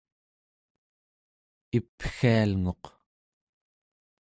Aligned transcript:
ipgialnguq 1.77 2.83